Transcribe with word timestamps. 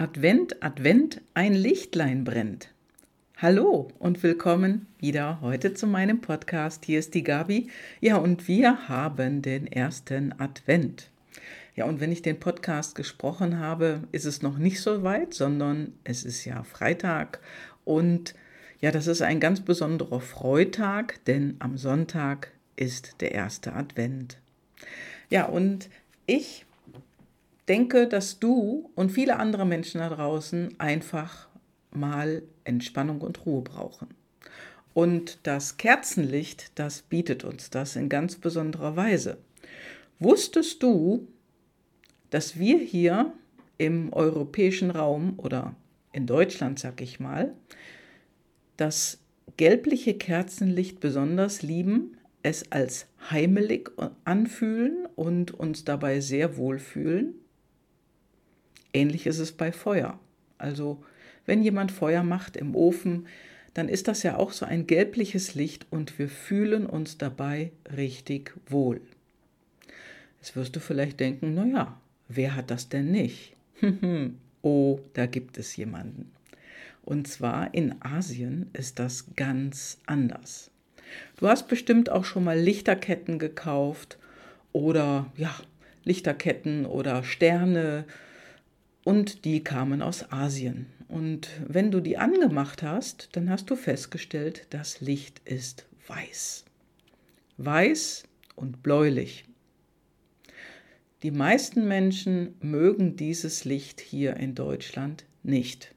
Advent, 0.00 0.62
Advent, 0.62 1.20
ein 1.34 1.52
Lichtlein 1.52 2.24
brennt. 2.24 2.70
Hallo 3.36 3.88
und 3.98 4.22
willkommen 4.22 4.86
wieder 4.98 5.42
heute 5.42 5.74
zu 5.74 5.86
meinem 5.86 6.22
Podcast. 6.22 6.86
Hier 6.86 6.98
ist 6.98 7.12
die 7.12 7.22
Gabi. 7.22 7.68
Ja, 8.00 8.16
und 8.16 8.48
wir 8.48 8.88
haben 8.88 9.42
den 9.42 9.66
ersten 9.66 10.32
Advent. 10.40 11.10
Ja, 11.76 11.84
und 11.84 12.00
wenn 12.00 12.12
ich 12.12 12.22
den 12.22 12.40
Podcast 12.40 12.94
gesprochen 12.94 13.58
habe, 13.58 14.04
ist 14.10 14.24
es 14.24 14.40
noch 14.40 14.56
nicht 14.56 14.80
so 14.80 15.02
weit, 15.02 15.34
sondern 15.34 15.92
es 16.02 16.24
ist 16.24 16.46
ja 16.46 16.62
Freitag 16.62 17.40
und 17.84 18.34
ja, 18.80 18.92
das 18.92 19.06
ist 19.06 19.20
ein 19.20 19.38
ganz 19.38 19.60
besonderer 19.60 20.22
Freitag, 20.22 21.22
denn 21.26 21.56
am 21.58 21.76
Sonntag 21.76 22.52
ist 22.74 23.20
der 23.20 23.32
erste 23.32 23.74
Advent. 23.74 24.38
Ja, 25.28 25.44
und 25.44 25.90
ich 26.24 26.64
denke, 27.70 28.08
dass 28.08 28.40
du 28.40 28.90
und 28.96 29.12
viele 29.12 29.38
andere 29.38 29.64
Menschen 29.64 30.00
da 30.00 30.08
draußen 30.08 30.74
einfach 30.80 31.48
mal 31.92 32.42
Entspannung 32.64 33.20
und 33.20 33.46
Ruhe 33.46 33.62
brauchen. 33.62 34.08
Und 34.92 35.38
das 35.44 35.76
Kerzenlicht, 35.76 36.72
das 36.74 37.02
bietet 37.02 37.44
uns 37.44 37.70
das 37.70 37.94
in 37.94 38.08
ganz 38.08 38.34
besonderer 38.34 38.96
Weise. 38.96 39.38
Wusstest 40.18 40.82
du, 40.82 41.28
dass 42.30 42.58
wir 42.58 42.76
hier 42.78 43.32
im 43.78 44.12
europäischen 44.12 44.90
Raum 44.90 45.34
oder 45.36 45.76
in 46.12 46.26
Deutschland, 46.26 46.80
sag 46.80 47.00
ich 47.00 47.20
mal, 47.20 47.54
das 48.76 49.20
gelbliche 49.56 50.14
Kerzenlicht 50.14 50.98
besonders 50.98 51.62
lieben, 51.62 52.16
es 52.42 52.72
als 52.72 53.06
heimelig 53.30 53.92
anfühlen 54.24 55.06
und 55.14 55.52
uns 55.52 55.84
dabei 55.84 56.18
sehr 56.18 56.56
wohlfühlen? 56.56 57.34
Ähnlich 58.92 59.26
ist 59.26 59.38
es 59.38 59.52
bei 59.52 59.72
Feuer. 59.72 60.18
Also 60.58 61.02
wenn 61.46 61.62
jemand 61.62 61.92
Feuer 61.92 62.22
macht 62.22 62.56
im 62.56 62.74
Ofen, 62.74 63.26
dann 63.74 63.88
ist 63.88 64.08
das 64.08 64.22
ja 64.22 64.36
auch 64.36 64.52
so 64.52 64.66
ein 64.66 64.86
gelbliches 64.86 65.54
Licht 65.54 65.86
und 65.90 66.18
wir 66.18 66.28
fühlen 66.28 66.86
uns 66.86 67.18
dabei 67.18 67.70
richtig 67.96 68.52
wohl. 68.66 69.00
Jetzt 70.40 70.56
wirst 70.56 70.74
du 70.74 70.80
vielleicht 70.80 71.20
denken, 71.20 71.54
naja, 71.54 72.00
wer 72.28 72.56
hat 72.56 72.70
das 72.70 72.88
denn 72.88 73.10
nicht? 73.10 73.54
oh, 74.62 75.00
da 75.14 75.26
gibt 75.26 75.58
es 75.58 75.76
jemanden. 75.76 76.30
Und 77.02 77.28
zwar 77.28 77.74
in 77.74 77.94
Asien 78.02 78.70
ist 78.72 78.98
das 78.98 79.26
ganz 79.36 79.98
anders. 80.06 80.70
Du 81.38 81.48
hast 81.48 81.68
bestimmt 81.68 82.10
auch 82.10 82.24
schon 82.24 82.44
mal 82.44 82.58
Lichterketten 82.58 83.38
gekauft 83.38 84.18
oder 84.72 85.30
ja, 85.36 85.54
Lichterketten 86.04 86.86
oder 86.86 87.24
Sterne 87.24 88.04
und 89.04 89.44
die 89.44 89.64
kamen 89.64 90.02
aus 90.02 90.30
Asien. 90.30 90.86
Und 91.08 91.48
wenn 91.66 91.90
du 91.90 92.00
die 92.00 92.18
angemacht 92.18 92.82
hast, 92.82 93.30
dann 93.32 93.50
hast 93.50 93.70
du 93.70 93.76
festgestellt, 93.76 94.66
das 94.70 95.00
Licht 95.00 95.40
ist 95.44 95.86
weiß. 96.06 96.64
Weiß 97.56 98.24
und 98.56 98.82
bläulich. 98.82 99.44
Die 101.22 101.30
meisten 101.30 101.86
Menschen 101.86 102.54
mögen 102.60 103.16
dieses 103.16 103.64
Licht 103.64 104.00
hier 104.00 104.36
in 104.36 104.54
Deutschland 104.54 105.24
nicht. 105.42 105.94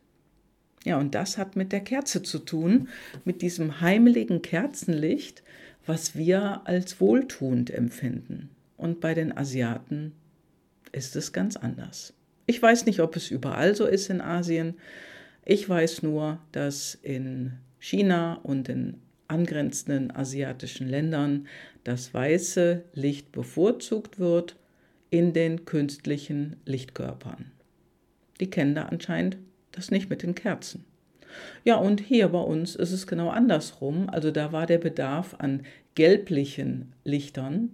Ja, 0.84 0.98
und 0.98 1.16
das 1.16 1.38
hat 1.38 1.56
mit 1.56 1.72
der 1.72 1.80
Kerze 1.80 2.24
zu 2.24 2.40
tun, 2.40 2.90
mit 3.24 3.42
diesem 3.42 3.80
heimeligen 3.80 4.42
Kerzenlicht, 4.42 5.44
was 5.86 6.16
wir 6.16 6.62
als 6.66 7.00
wohltuend 7.00 7.72
empfinden. 7.72 8.50
Und 8.76 9.00
bei 9.00 9.14
den 9.14 9.36
Asiaten 9.36 10.14
ist 10.92 11.16
es 11.16 11.32
ganz 11.32 11.56
anders. 11.56 12.14
Ich 12.46 12.62
weiß 12.62 12.86
nicht, 12.86 13.00
ob 13.00 13.16
es 13.16 13.32
überall 13.32 13.76
so 13.76 13.86
ist 13.86 14.10
in 14.10 14.22
Asien. 14.22 14.76
Ich 15.46 15.68
weiß 15.68 16.04
nur, 16.04 16.40
dass 16.52 16.96
in 16.96 17.54
China 17.80 18.40
und 18.44 18.70
in 18.70 19.02
angrenzenden 19.28 20.12
asiatischen 20.16 20.88
Ländern 20.88 21.48
das 21.84 22.14
weiße 22.14 22.84
Licht 22.94 23.32
bevorzugt 23.32 24.20
wird 24.20 24.58
in 25.10 25.34
den 25.34 25.66
künstlichen 25.66 26.58
Lichtkörpern. 26.66 27.52
Die 28.40 28.50
kennen 28.50 28.76
da 28.76 28.84
anscheinend 28.84 29.38
das 29.72 29.92
nicht 29.92 30.10
mit 30.10 30.24
den 30.24 30.36
Kerzen. 30.36 30.86
Ja, 31.64 31.76
und 31.76 32.02
hier 32.02 32.28
bei 32.30 32.40
uns 32.40 32.76
ist 32.76 32.92
es 32.92 33.08
genau 33.08 33.30
andersrum. 33.30 34.10
Also 34.10 34.32
da 34.32 34.52
war 34.52 34.66
der 34.66 34.78
Bedarf 34.78 35.36
an 35.40 35.64
gelblichen 35.96 36.94
Lichtern 37.04 37.70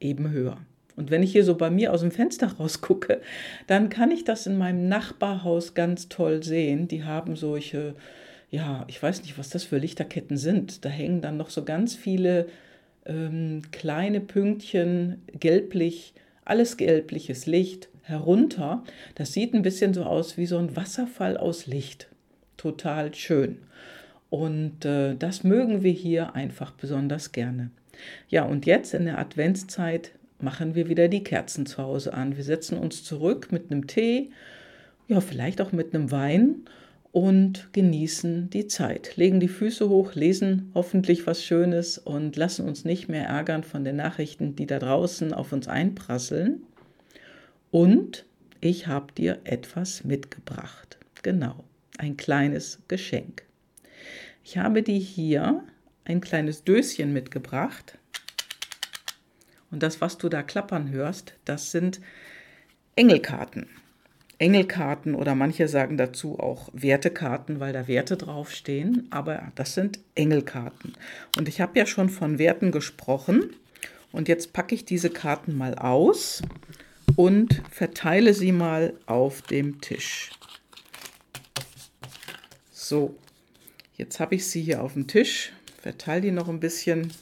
eben 0.00 0.30
höher. 0.30 0.58
Und 0.96 1.10
wenn 1.10 1.22
ich 1.22 1.32
hier 1.32 1.44
so 1.44 1.56
bei 1.56 1.70
mir 1.70 1.92
aus 1.92 2.00
dem 2.00 2.10
Fenster 2.10 2.46
rausgucke, 2.58 3.20
dann 3.66 3.88
kann 3.88 4.10
ich 4.10 4.24
das 4.24 4.46
in 4.46 4.56
meinem 4.56 4.88
Nachbarhaus 4.88 5.74
ganz 5.74 6.08
toll 6.08 6.42
sehen. 6.42 6.88
Die 6.88 7.04
haben 7.04 7.36
solche, 7.36 7.94
ja, 8.50 8.84
ich 8.88 9.02
weiß 9.02 9.22
nicht, 9.22 9.38
was 9.38 9.50
das 9.50 9.64
für 9.64 9.78
Lichterketten 9.78 10.36
sind. 10.36 10.84
Da 10.84 10.88
hängen 10.88 11.20
dann 11.20 11.36
noch 11.36 11.50
so 11.50 11.64
ganz 11.64 11.94
viele 11.94 12.46
ähm, 13.06 13.62
kleine 13.72 14.20
Pünktchen, 14.20 15.22
gelblich, 15.38 16.14
alles 16.44 16.76
gelbliches 16.76 17.46
Licht 17.46 17.88
herunter. 18.02 18.82
Das 19.14 19.32
sieht 19.32 19.54
ein 19.54 19.62
bisschen 19.62 19.94
so 19.94 20.04
aus 20.04 20.36
wie 20.36 20.46
so 20.46 20.58
ein 20.58 20.76
Wasserfall 20.76 21.36
aus 21.36 21.66
Licht. 21.66 22.08
Total 22.56 23.14
schön. 23.14 23.58
Und 24.30 24.84
äh, 24.84 25.14
das 25.14 25.44
mögen 25.44 25.82
wir 25.82 25.92
hier 25.92 26.34
einfach 26.34 26.72
besonders 26.72 27.32
gerne. 27.32 27.70
Ja, 28.28 28.44
und 28.44 28.66
jetzt 28.66 28.94
in 28.94 29.04
der 29.04 29.18
Adventszeit 29.18 30.12
machen 30.42 30.74
wir 30.74 30.88
wieder 30.88 31.08
die 31.08 31.24
Kerzen 31.24 31.66
zu 31.66 31.82
Hause 31.82 32.14
an. 32.14 32.36
Wir 32.36 32.44
setzen 32.44 32.78
uns 32.78 33.04
zurück 33.04 33.52
mit 33.52 33.70
einem 33.70 33.86
Tee, 33.86 34.30
ja, 35.08 35.20
vielleicht 35.20 35.60
auch 35.60 35.72
mit 35.72 35.94
einem 35.94 36.10
Wein 36.10 36.64
und 37.12 37.68
genießen 37.72 38.48
die 38.50 38.66
Zeit. 38.66 39.16
Legen 39.16 39.38
die 39.38 39.48
Füße 39.48 39.88
hoch, 39.88 40.14
lesen 40.14 40.70
hoffentlich 40.74 41.26
was 41.26 41.44
Schönes 41.44 41.98
und 41.98 42.36
lassen 42.36 42.66
uns 42.66 42.84
nicht 42.84 43.08
mehr 43.08 43.26
ärgern 43.26 43.64
von 43.64 43.84
den 43.84 43.96
Nachrichten, 43.96 44.56
die 44.56 44.66
da 44.66 44.78
draußen 44.78 45.34
auf 45.34 45.52
uns 45.52 45.68
einprasseln. 45.68 46.62
Und 47.70 48.24
ich 48.60 48.86
habe 48.86 49.12
dir 49.12 49.40
etwas 49.44 50.04
mitgebracht. 50.04 50.98
Genau, 51.22 51.64
ein 51.98 52.16
kleines 52.16 52.80
Geschenk. 52.88 53.42
Ich 54.44 54.56
habe 54.58 54.82
dir 54.82 54.98
hier 54.98 55.62
ein 56.04 56.20
kleines 56.20 56.64
Döschen 56.64 57.12
mitgebracht. 57.12 57.98
Und 59.72 59.82
das, 59.82 60.00
was 60.00 60.18
du 60.18 60.28
da 60.28 60.42
klappern 60.44 60.90
hörst, 60.90 61.34
das 61.44 61.72
sind 61.72 62.00
Engelkarten. 62.94 63.68
Engelkarten 64.38 65.14
oder 65.14 65.34
manche 65.34 65.66
sagen 65.66 65.96
dazu 65.96 66.38
auch 66.38 66.68
Wertekarten, 66.72 67.58
weil 67.58 67.72
da 67.72 67.88
Werte 67.88 68.16
draufstehen, 68.16 69.06
aber 69.10 69.50
das 69.54 69.74
sind 69.74 70.00
Engelkarten. 70.14 70.94
Und 71.38 71.48
ich 71.48 71.60
habe 71.60 71.78
ja 71.78 71.86
schon 71.86 72.08
von 72.08 72.38
Werten 72.38 72.70
gesprochen 72.70 73.50
und 74.10 74.28
jetzt 74.28 74.52
packe 74.52 74.74
ich 74.74 74.84
diese 74.84 75.10
Karten 75.10 75.56
mal 75.56 75.76
aus 75.76 76.42
und 77.16 77.62
verteile 77.70 78.34
sie 78.34 78.52
mal 78.52 78.94
auf 79.06 79.42
dem 79.42 79.80
Tisch. 79.80 80.30
So, 82.72 83.16
jetzt 83.96 84.20
habe 84.20 84.34
ich 84.34 84.46
sie 84.46 84.60
hier 84.60 84.82
auf 84.82 84.94
dem 84.94 85.06
Tisch, 85.06 85.52
verteile 85.80 86.20
die 86.20 86.30
noch 86.30 86.48
ein 86.48 86.60
bisschen 86.60 87.12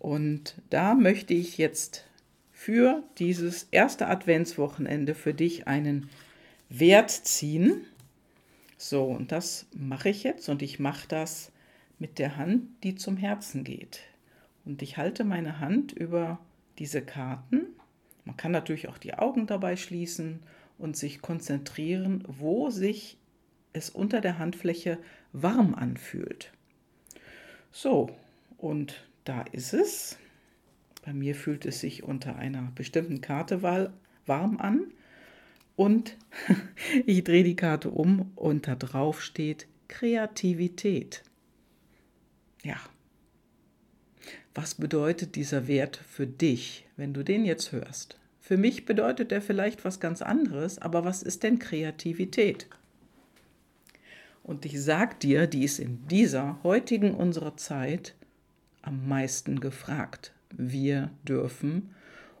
und 0.00 0.54
da 0.70 0.94
möchte 0.94 1.34
ich 1.34 1.58
jetzt 1.58 2.06
für 2.52 3.02
dieses 3.18 3.68
erste 3.70 4.08
Adventswochenende 4.08 5.14
für 5.14 5.34
dich 5.34 5.68
einen 5.68 6.08
Wert 6.70 7.10
ziehen. 7.10 7.84
So, 8.78 9.04
und 9.04 9.30
das 9.30 9.66
mache 9.74 10.08
ich 10.08 10.24
jetzt 10.24 10.48
und 10.48 10.62
ich 10.62 10.80
mache 10.80 11.06
das 11.06 11.52
mit 11.98 12.18
der 12.18 12.38
Hand, 12.38 12.62
die 12.82 12.94
zum 12.94 13.18
Herzen 13.18 13.62
geht. 13.62 14.00
Und 14.64 14.80
ich 14.80 14.96
halte 14.96 15.22
meine 15.22 15.60
Hand 15.60 15.92
über 15.92 16.40
diese 16.78 17.02
Karten. 17.02 17.66
Man 18.24 18.38
kann 18.38 18.52
natürlich 18.52 18.88
auch 18.88 18.98
die 18.98 19.14
Augen 19.14 19.46
dabei 19.46 19.76
schließen 19.76 20.40
und 20.78 20.96
sich 20.96 21.20
konzentrieren, 21.20 22.24
wo 22.26 22.70
sich 22.70 23.18
es 23.74 23.90
unter 23.90 24.22
der 24.22 24.38
Handfläche 24.38 24.96
warm 25.34 25.74
anfühlt. 25.74 26.52
So, 27.70 28.08
und 28.56 29.09
da 29.30 29.42
ist 29.52 29.74
es. 29.74 30.18
Bei 31.04 31.12
mir 31.12 31.36
fühlt 31.36 31.64
es 31.64 31.78
sich 31.78 32.02
unter 32.02 32.34
einer 32.34 32.72
bestimmten 32.74 33.20
Karte 33.20 33.62
warm 33.62 34.58
an. 34.58 34.92
Und 35.76 36.16
ich 37.06 37.22
drehe 37.22 37.44
die 37.44 37.54
Karte 37.54 37.90
um 37.90 38.32
und 38.34 38.66
da 38.66 38.74
drauf 38.74 39.22
steht 39.22 39.68
Kreativität. 39.86 41.22
Ja. 42.64 42.74
Was 44.52 44.74
bedeutet 44.74 45.36
dieser 45.36 45.68
Wert 45.68 45.96
für 45.96 46.26
dich, 46.26 46.88
wenn 46.96 47.14
du 47.14 47.22
den 47.22 47.44
jetzt 47.44 47.70
hörst? 47.70 48.18
Für 48.40 48.56
mich 48.56 48.84
bedeutet 48.84 49.30
er 49.30 49.40
vielleicht 49.40 49.84
was 49.84 50.00
ganz 50.00 50.22
anderes, 50.22 50.80
aber 50.80 51.04
was 51.04 51.22
ist 51.22 51.44
denn 51.44 51.60
Kreativität? 51.60 52.66
Und 54.42 54.64
ich 54.64 54.82
sag 54.82 55.20
dir, 55.20 55.46
die 55.46 55.62
ist 55.62 55.78
in 55.78 56.08
dieser 56.08 56.58
heutigen 56.64 57.14
unserer 57.14 57.56
Zeit 57.56 58.16
am 58.82 59.08
meisten 59.08 59.60
gefragt. 59.60 60.32
Wir 60.50 61.10
dürfen 61.26 61.90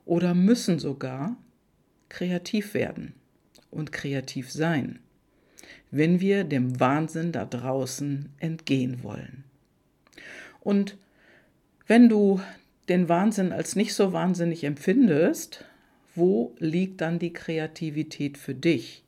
oder 0.04 0.34
müssen 0.34 0.78
sogar 0.78 1.36
kreativ 2.08 2.74
werden. 2.74 3.14
und 3.70 3.92
kreativ 3.92 4.50
sein, 4.50 4.98
wenn 5.90 6.20
wir 6.20 6.44
dem 6.44 6.80
Wahnsinn 6.80 7.32
da 7.32 7.44
draußen 7.44 8.28
entgehen 8.38 9.02
wollen. 9.02 9.44
Und 10.60 10.96
wenn 11.86 12.08
du 12.08 12.40
den 12.88 13.08
Wahnsinn 13.08 13.52
als 13.52 13.76
nicht 13.76 13.94
so 13.94 14.12
wahnsinnig 14.12 14.64
empfindest, 14.64 15.64
wo 16.14 16.54
liegt 16.58 17.00
dann 17.00 17.18
die 17.18 17.32
Kreativität 17.32 18.36
für 18.36 18.54
dich? 18.54 19.04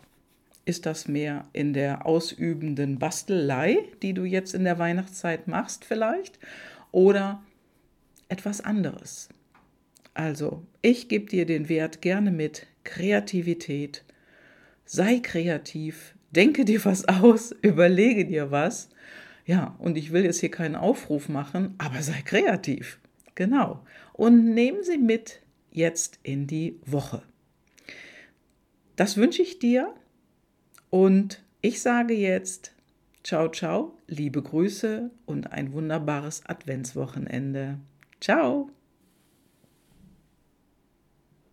Ist 0.65 0.87
das 0.87 1.09
mehr 1.09 1.49
in 1.53 1.73
der 1.73 2.07
ausübenden 2.07 3.01
Bastelei, 3.01 3.79
die 4.03 4.15
du 4.15 4.25
jetzt 4.25 4.55
in 4.55 4.63
der 4.63 4.79
Weihnachtszeit 4.79 5.49
machst 5.49 5.85
vielleicht? 5.85 6.39
Oder 6.93 7.43
etwas 8.29 8.61
anderes? 8.61 9.29
Also, 10.15 10.63
ich 10.83 11.09
gebe 11.09 11.27
dir 11.27 11.47
den 11.47 11.69
Wert 11.69 12.03
gerne 12.03 12.31
mit 12.31 12.67
Kreativität. 12.85 14.05
Sei 14.85 15.19
kreativ, 15.21 16.15
denke 16.31 16.65
dir 16.65 16.85
was 16.85 17.07
aus, 17.09 17.53
überlege 17.63 18.27
dir 18.27 18.51
was. 18.51 18.91
Ja, 19.47 19.75
und 19.79 19.97
ich 19.97 20.13
will 20.13 20.25
jetzt 20.25 20.41
hier 20.41 20.51
keinen 20.51 20.77
Aufruf 20.77 21.29
machen, 21.29 21.75
aber 21.79 22.03
sei 22.03 22.23
kreativ. 22.23 23.01
Genau. 23.35 23.85
Und 24.13 24.55
nehmen 24.55 24.85
Sie 24.85 24.99
mit 24.99 25.41
jetzt 25.71 26.21
in 26.23 26.47
die 26.47 26.79
Woche. 26.85 27.23
Das 28.97 29.17
wünsche 29.17 29.43
ich 29.43 29.59
dir 29.59 29.95
und 30.91 31.43
ich 31.63 31.81
sage 31.81 32.15
jetzt 32.15 32.75
ciao, 33.23 33.49
ciao, 33.49 33.99
liebe 34.07 34.43
Grüße 34.43 35.11
und 35.27 35.53
ein 35.53 35.73
wunderbares 35.73 36.45
Adventswochenende. 36.47 37.79
Ciao! 38.21 38.71